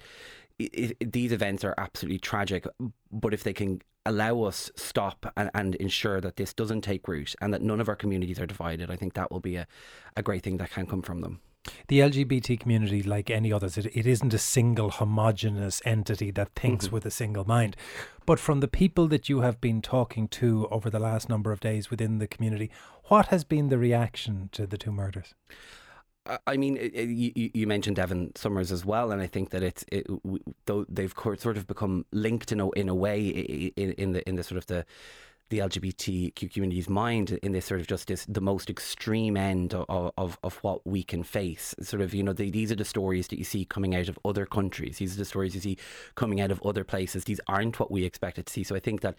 it, 0.59 0.97
it, 0.99 1.11
these 1.11 1.31
events 1.31 1.63
are 1.63 1.75
absolutely 1.77 2.19
tragic. 2.19 2.65
But 3.11 3.33
if 3.33 3.43
they 3.43 3.53
can 3.53 3.81
allow 4.05 4.43
us 4.43 4.71
stop 4.75 5.31
and, 5.35 5.49
and 5.53 5.75
ensure 5.75 6.21
that 6.21 6.35
this 6.35 6.53
doesn't 6.53 6.81
take 6.81 7.07
root 7.07 7.35
and 7.41 7.53
that 7.53 7.61
none 7.61 7.81
of 7.81 7.89
our 7.89 7.95
communities 7.95 8.39
are 8.39 8.45
divided, 8.45 8.91
I 8.91 8.95
think 8.95 9.13
that 9.13 9.31
will 9.31 9.39
be 9.39 9.55
a, 9.55 9.67
a 10.15 10.21
great 10.21 10.43
thing 10.43 10.57
that 10.57 10.71
can 10.71 10.85
come 10.85 11.01
from 11.01 11.21
them. 11.21 11.41
The 11.87 11.99
LGBT 11.99 12.59
community, 12.59 13.03
like 13.03 13.29
any 13.29 13.51
others, 13.51 13.77
it, 13.77 13.85
it 13.93 14.05
isn't 14.05 14.33
a 14.33 14.37
single 14.37 14.89
homogenous 14.89 15.81
entity 15.85 16.31
that 16.31 16.53
thinks 16.55 16.85
mm-hmm. 16.85 16.95
with 16.95 17.05
a 17.05 17.11
single 17.11 17.45
mind. 17.45 17.75
But 18.25 18.39
from 18.39 18.59
the 18.59 18.67
people 18.67 19.07
that 19.07 19.29
you 19.29 19.41
have 19.41 19.61
been 19.61 19.81
talking 19.81 20.27
to 20.29 20.67
over 20.71 20.89
the 20.89 20.99
last 20.99 21.29
number 21.29 21.51
of 21.51 21.59
days 21.59 21.89
within 21.89 22.19
the 22.19 22.27
community, 22.27 22.71
what 23.05 23.27
has 23.27 23.43
been 23.43 23.69
the 23.69 23.77
reaction 23.77 24.49
to 24.53 24.65
the 24.65 24.77
two 24.77 24.91
murders? 24.91 25.35
I 26.47 26.57
mean, 26.57 26.75
it, 26.77 26.91
it, 26.95 27.09
you, 27.09 27.51
you, 27.53 27.67
mentioned 27.67 27.99
Evan 27.99 28.35
Somers 28.35 28.71
as 28.71 28.83
well, 28.83 29.11
and 29.11 29.21
I 29.21 29.27
think 29.27 29.51
that 29.51 29.61
it's 29.61 29.85
it, 29.91 30.07
though 30.65 30.83
they've 30.89 31.13
sort 31.15 31.55
of 31.55 31.67
become 31.67 32.05
linked 32.11 32.51
in 32.51 32.59
a 32.59 32.69
in 32.71 32.89
a 32.89 32.95
way 32.95 33.27
in, 33.27 33.91
in 33.91 34.11
the 34.13 34.27
in 34.27 34.35
the 34.35 34.43
sort 34.43 34.57
of 34.57 34.65
the 34.65 34.87
the 35.49 35.59
LGBTQ 35.59 36.51
community's 36.51 36.89
mind 36.89 37.31
in 37.43 37.51
this 37.51 37.65
sort 37.65 37.79
of 37.79 37.87
just 37.87 38.07
this 38.07 38.25
the 38.25 38.41
most 38.41 38.69
extreme 38.69 39.37
end 39.37 39.73
of, 39.73 40.11
of, 40.17 40.39
of 40.43 40.55
what 40.57 40.85
we 40.85 41.03
can 41.03 41.23
face. 41.23 41.75
Sort 41.81 42.01
of, 42.01 42.13
you 42.13 42.23
know, 42.23 42.33
the, 42.33 42.49
these 42.49 42.71
are 42.71 42.75
the 42.75 42.85
stories 42.85 43.27
that 43.27 43.37
you 43.37 43.45
see 43.45 43.65
coming 43.65 43.95
out 43.95 44.09
of 44.09 44.17
other 44.25 44.45
countries. 44.45 44.97
These 44.97 45.15
are 45.15 45.19
the 45.19 45.25
stories 45.25 45.53
you 45.53 45.61
see 45.61 45.77
coming 46.15 46.41
out 46.41 46.51
of 46.51 46.61
other 46.63 46.83
places. 46.83 47.25
These 47.25 47.39
aren't 47.47 47.79
what 47.79 47.91
we 47.91 48.05
expected 48.05 48.47
to 48.47 48.53
see. 48.53 48.63
So 48.63 48.75
I 48.75 48.79
think 48.79 49.01
that 49.01 49.15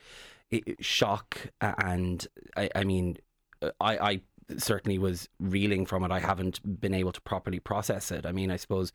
it, 0.50 0.84
shock 0.84 1.38
and 1.60 2.26
I, 2.56 2.70
I 2.74 2.84
mean, 2.84 3.18
I, 3.62 3.70
I 3.80 4.20
certainly 4.58 4.98
was 4.98 5.28
reeling 5.40 5.86
from 5.86 6.04
it. 6.04 6.10
I 6.10 6.20
haven't 6.20 6.80
been 6.80 6.94
able 6.94 7.12
to 7.12 7.20
properly 7.20 7.58
process 7.58 8.10
it. 8.10 8.26
I 8.26 8.32
mean, 8.32 8.50
I 8.50 8.56
suppose, 8.56 8.92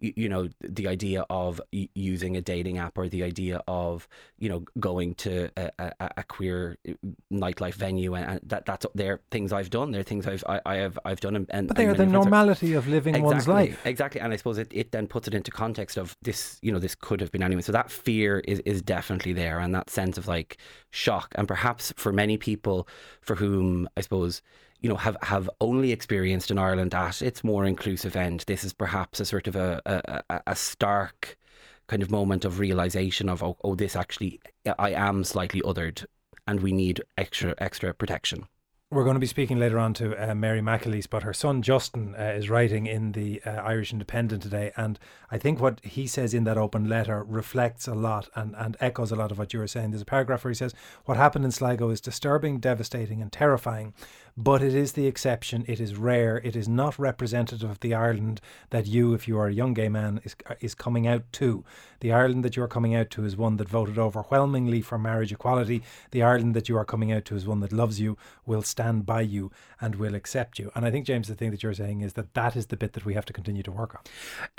you, 0.00 0.12
you 0.16 0.28
know, 0.28 0.48
the 0.60 0.88
idea 0.88 1.24
of 1.30 1.60
using 1.70 2.36
a 2.36 2.42
dating 2.42 2.78
app 2.78 2.98
or 2.98 3.08
the 3.08 3.22
idea 3.22 3.62
of, 3.66 4.06
you 4.38 4.48
know, 4.48 4.64
going 4.78 5.14
to 5.14 5.50
a, 5.56 5.70
a, 5.78 6.10
a 6.18 6.24
queer 6.24 6.76
uh, 6.88 6.92
nightlife 7.32 7.74
venue 7.74 8.14
and, 8.14 8.30
and, 8.32 8.40
that 8.44 8.66
that's 8.66 8.84
they're 8.94 9.20
things 9.30 9.52
I've 9.52 9.70
done. 9.70 9.92
They're 9.92 10.02
things 10.02 10.26
I've 10.26 10.44
I, 10.48 10.60
I 10.66 10.74
have 10.76 10.98
I've 11.04 11.20
done. 11.20 11.36
And, 11.36 11.46
and 11.50 11.68
but 11.68 11.76
they 11.76 11.86
are 11.86 11.94
the 11.94 12.06
normality 12.06 12.74
of 12.74 12.86
living 12.88 13.14
exactly, 13.14 13.34
one's 13.34 13.48
life. 13.48 13.86
Exactly, 13.86 14.20
and 14.20 14.32
I 14.32 14.36
suppose 14.36 14.58
it, 14.58 14.68
it 14.72 14.92
then 14.92 15.06
puts 15.06 15.28
it 15.28 15.34
into 15.34 15.50
context 15.50 15.96
of 15.96 16.16
this. 16.22 16.58
You 16.62 16.72
know, 16.72 16.78
this 16.78 16.94
could 16.94 17.20
have 17.20 17.32
been 17.32 17.42
anyone. 17.42 17.62
So 17.62 17.72
that 17.72 17.90
fear 17.90 18.40
is 18.40 18.60
is 18.60 18.82
definitely 18.82 19.32
there, 19.32 19.58
and 19.58 19.74
that 19.74 19.88
sense 19.88 20.18
of 20.18 20.28
like 20.28 20.58
shock, 20.90 21.32
and 21.36 21.48
perhaps 21.48 21.92
for 21.96 22.12
many 22.12 22.36
people 22.36 22.88
for 23.22 23.36
whom 23.36 23.88
I 23.96 24.02
suppose 24.02 24.42
you 24.82 24.88
know, 24.88 24.96
have, 24.96 25.16
have 25.22 25.48
only 25.60 25.92
experienced 25.92 26.50
in 26.50 26.58
Ireland 26.58 26.94
at 26.94 27.22
its 27.22 27.44
more 27.44 27.64
inclusive 27.64 28.16
end. 28.16 28.44
This 28.46 28.64
is 28.64 28.72
perhaps 28.72 29.20
a 29.20 29.24
sort 29.24 29.46
of 29.46 29.56
a, 29.56 29.80
a, 30.28 30.40
a 30.48 30.56
stark 30.56 31.38
kind 31.86 32.02
of 32.02 32.10
moment 32.10 32.44
of 32.44 32.58
realization 32.58 33.28
of, 33.28 33.42
oh, 33.42 33.56
oh, 33.62 33.74
this 33.74 33.94
actually, 33.96 34.40
I 34.78 34.92
am 34.92 35.24
slightly 35.24 35.60
othered 35.62 36.04
and 36.46 36.60
we 36.60 36.72
need 36.72 37.00
extra, 37.16 37.54
extra 37.58 37.94
protection. 37.94 38.46
We're 38.92 39.04
going 39.04 39.14
to 39.14 39.20
be 39.20 39.26
speaking 39.26 39.58
later 39.58 39.78
on 39.78 39.94
to 39.94 40.14
uh, 40.30 40.34
Mary 40.34 40.60
McAleese, 40.60 41.08
but 41.08 41.22
her 41.22 41.32
son 41.32 41.62
Justin 41.62 42.14
uh, 42.14 42.34
is 42.36 42.50
writing 42.50 42.86
in 42.86 43.12
the 43.12 43.40
uh, 43.42 43.52
Irish 43.52 43.90
Independent 43.90 44.42
today. 44.42 44.70
And 44.76 44.98
I 45.30 45.38
think 45.38 45.60
what 45.60 45.80
he 45.82 46.06
says 46.06 46.34
in 46.34 46.44
that 46.44 46.58
open 46.58 46.90
letter 46.90 47.24
reflects 47.24 47.88
a 47.88 47.94
lot 47.94 48.28
and, 48.34 48.54
and 48.54 48.76
echoes 48.80 49.10
a 49.10 49.16
lot 49.16 49.30
of 49.32 49.38
what 49.38 49.54
you 49.54 49.60
were 49.60 49.66
saying. 49.66 49.92
There's 49.92 50.02
a 50.02 50.04
paragraph 50.04 50.44
where 50.44 50.50
he 50.50 50.56
says, 50.56 50.74
What 51.06 51.16
happened 51.16 51.46
in 51.46 51.52
Sligo 51.52 51.88
is 51.88 52.02
disturbing, 52.02 52.58
devastating, 52.58 53.22
and 53.22 53.32
terrifying 53.32 53.94
but 54.36 54.62
it 54.62 54.74
is 54.74 54.92
the 54.92 55.06
exception. 55.06 55.64
It 55.68 55.80
is 55.80 55.96
rare. 55.96 56.38
It 56.38 56.56
is 56.56 56.68
not 56.68 56.98
representative 56.98 57.68
of 57.68 57.80
the 57.80 57.94
Ireland 57.94 58.40
that 58.70 58.86
you, 58.86 59.14
if 59.14 59.28
you 59.28 59.38
are 59.38 59.48
a 59.48 59.52
young 59.52 59.74
gay 59.74 59.88
man, 59.88 60.20
is 60.24 60.34
uh, 60.46 60.54
is 60.60 60.74
coming 60.74 61.06
out 61.06 61.24
to. 61.32 61.64
The 62.00 62.12
Ireland 62.12 62.44
that 62.44 62.56
you 62.56 62.62
are 62.62 62.68
coming 62.68 62.94
out 62.94 63.10
to 63.10 63.24
is 63.24 63.36
one 63.36 63.58
that 63.58 63.68
voted 63.68 63.98
overwhelmingly 63.98 64.80
for 64.80 64.98
marriage 64.98 65.32
equality. 65.32 65.82
The 66.10 66.22
Ireland 66.22 66.54
that 66.54 66.68
you 66.68 66.76
are 66.76 66.84
coming 66.84 67.12
out 67.12 67.24
to 67.26 67.36
is 67.36 67.46
one 67.46 67.60
that 67.60 67.72
loves 67.72 68.00
you, 68.00 68.18
will 68.44 68.62
stand 68.62 69.06
by 69.06 69.20
you, 69.20 69.52
and 69.80 69.94
will 69.96 70.14
accept 70.14 70.58
you. 70.58 70.72
And 70.74 70.84
I 70.84 70.90
think 70.90 71.06
James, 71.06 71.28
the 71.28 71.34
thing 71.34 71.50
that 71.52 71.62
you're 71.62 71.74
saying 71.74 72.00
is 72.00 72.14
that 72.14 72.34
that 72.34 72.56
is 72.56 72.66
the 72.66 72.76
bit 72.76 72.94
that 72.94 73.04
we 73.04 73.14
have 73.14 73.24
to 73.26 73.32
continue 73.32 73.62
to 73.62 73.70
work 73.70 73.94
on. 73.94 74.00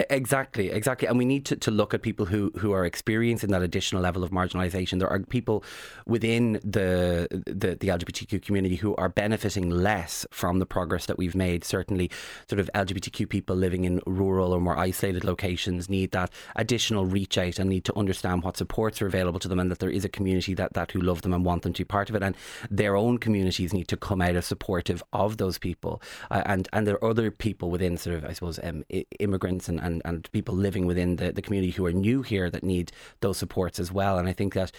Exactly, 0.10 0.70
exactly. 0.70 1.08
And 1.08 1.18
we 1.18 1.26
need 1.26 1.46
to, 1.46 1.56
to 1.58 1.72
look 1.72 1.94
at 1.94 2.02
people 2.02 2.28
who 2.28 2.52
who 2.58 2.72
are 2.72 2.86
experiencing 2.86 3.50
that 3.52 3.62
additional 3.62 4.02
level 4.02 4.24
of 4.24 4.32
marginalisation. 4.32 5.00
There 5.00 5.10
are 5.10 5.20
people 5.20 5.64
within 6.06 6.54
the 6.64 7.28
the, 7.46 7.76
the 7.76 7.88
LGBTQ 7.88 8.42
community 8.42 8.76
who 8.76 8.96
are 8.96 9.10
benefiting 9.10 9.63
less 9.70 10.26
from 10.32 10.60
the 10.60 10.66
progress 10.66 11.06
that 11.06 11.18
we've 11.18 11.36
made. 11.36 11.64
Certainly, 11.64 12.12
sort 12.50 12.60
of 12.60 12.70
LGBTQ 12.74 13.30
people 13.30 13.56
living 13.56 13.86
in 13.86 14.02
rural 14.06 14.54
or 14.54 14.62
more 14.62 14.78
isolated 14.78 15.24
locations 15.24 15.90
need 15.90 16.12
that 16.12 16.32
additional 16.56 17.06
reach 17.06 17.38
out 17.38 17.60
and 17.60 17.70
need 17.70 17.86
to 17.86 17.98
understand 17.98 18.44
what 18.44 18.58
supports 18.58 19.02
are 19.02 19.08
available 19.08 19.40
to 19.40 19.48
them 19.48 19.60
and 19.60 19.72
that 19.72 19.80
there 19.80 19.90
is 19.90 20.06
a 20.06 20.10
community 20.10 20.54
that, 20.54 20.74
that 20.74 20.92
who 20.92 21.02
love 21.02 21.22
them 21.22 21.34
and 21.34 21.46
want 21.46 21.64
them 21.64 21.74
to 21.74 21.82
be 21.82 21.86
part 21.86 22.10
of 22.10 22.16
it. 22.16 22.24
And 22.24 22.36
their 22.70 22.96
own 22.96 23.18
communities 23.18 23.74
need 23.74 23.88
to 23.90 23.98
come 23.98 24.22
out 24.22 24.36
as 24.36 24.46
supportive 24.46 25.04
of 25.14 25.38
those 25.38 25.58
people. 25.58 26.02
Uh, 26.32 26.44
and, 26.46 26.68
and 26.74 26.88
there 26.88 26.96
are 26.96 27.10
other 27.10 27.32
people 27.32 27.70
within 27.70 27.98
sort 27.98 28.16
of, 28.16 28.26
I 28.26 28.34
suppose, 28.34 28.60
um, 28.64 28.84
immigrants 29.20 29.70
and, 29.70 29.80
and, 29.80 30.02
and 30.06 30.32
people 30.32 30.56
living 30.56 30.86
within 30.86 31.18
the, 31.18 31.32
the 31.32 31.42
community 31.42 31.72
who 31.72 31.86
are 31.86 31.94
new 31.94 32.22
here 32.22 32.50
that 32.50 32.64
need 32.64 32.92
those 33.22 33.38
supports 33.38 33.80
as 33.80 33.92
well. 33.92 34.18
And 34.18 34.28
I 34.28 34.34
think 34.34 34.54
that 34.54 34.72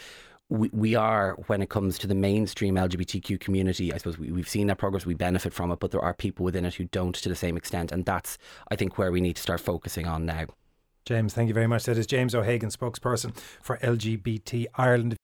we, 0.48 0.68
we 0.72 0.94
are, 0.94 1.34
when 1.46 1.62
it 1.62 1.70
comes 1.70 1.98
to 1.98 2.06
the 2.06 2.14
mainstream 2.14 2.74
LGBTQ 2.74 3.40
community, 3.40 3.92
I 3.92 3.98
suppose 3.98 4.18
we, 4.18 4.30
we've 4.30 4.48
seen 4.48 4.66
that 4.68 4.78
progress, 4.78 5.06
we 5.06 5.14
benefit 5.14 5.52
from 5.52 5.70
it, 5.70 5.80
but 5.80 5.90
there 5.90 6.02
are 6.02 6.14
people 6.14 6.44
within 6.44 6.64
it 6.64 6.74
who 6.74 6.84
don't 6.84 7.14
to 7.14 7.28
the 7.28 7.34
same 7.34 7.56
extent. 7.56 7.92
And 7.92 8.04
that's, 8.04 8.38
I 8.70 8.76
think, 8.76 8.98
where 8.98 9.10
we 9.10 9.20
need 9.20 9.36
to 9.36 9.42
start 9.42 9.60
focusing 9.60 10.06
on 10.06 10.26
now. 10.26 10.46
James, 11.04 11.34
thank 11.34 11.48
you 11.48 11.54
very 11.54 11.66
much. 11.66 11.84
That 11.84 11.98
is 11.98 12.06
James 12.06 12.34
O'Hagan, 12.34 12.70
spokesperson 12.70 13.36
for 13.60 13.78
LGBT 13.78 14.66
Ireland. 14.76 15.16